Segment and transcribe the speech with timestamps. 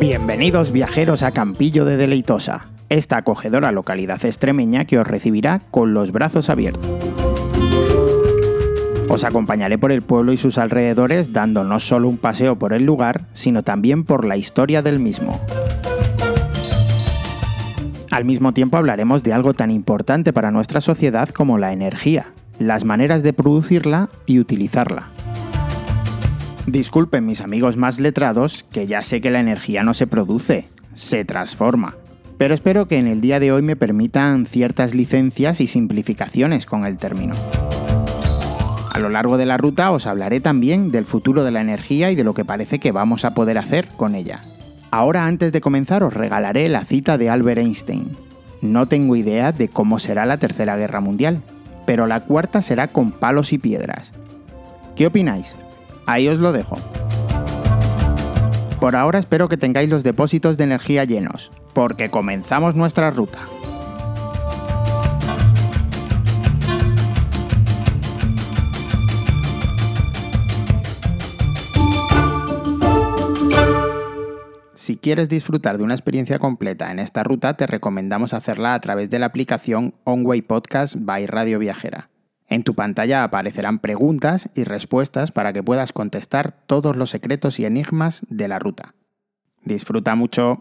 [0.00, 6.12] Bienvenidos viajeros a Campillo de Deleitosa, esta acogedora localidad extremeña que os recibirá con los
[6.12, 6.88] brazos abiertos.
[9.08, 12.84] Os acompañaré por el pueblo y sus alrededores dando no solo un paseo por el
[12.84, 15.40] lugar, sino también por la historia del mismo.
[18.12, 22.26] Al mismo tiempo hablaremos de algo tan importante para nuestra sociedad como la energía,
[22.60, 25.08] las maneras de producirla y utilizarla.
[26.68, 31.24] Disculpen mis amigos más letrados, que ya sé que la energía no se produce, se
[31.24, 31.94] transforma.
[32.36, 36.84] Pero espero que en el día de hoy me permitan ciertas licencias y simplificaciones con
[36.84, 37.34] el término.
[38.92, 42.16] A lo largo de la ruta os hablaré también del futuro de la energía y
[42.16, 44.42] de lo que parece que vamos a poder hacer con ella.
[44.90, 48.10] Ahora antes de comenzar os regalaré la cita de Albert Einstein.
[48.60, 51.42] No tengo idea de cómo será la Tercera Guerra Mundial,
[51.86, 54.12] pero la cuarta será con palos y piedras.
[54.96, 55.56] ¿Qué opináis?
[56.08, 56.76] Ahí os lo dejo.
[58.80, 63.40] Por ahora espero que tengáis los depósitos de energía llenos, porque comenzamos nuestra ruta.
[74.74, 79.10] Si quieres disfrutar de una experiencia completa en esta ruta, te recomendamos hacerla a través
[79.10, 82.08] de la aplicación Onway Podcast by Radio Viajera.
[82.48, 87.66] En tu pantalla aparecerán preguntas y respuestas para que puedas contestar todos los secretos y
[87.66, 88.94] enigmas de la ruta.
[89.64, 90.60] Disfruta mucho.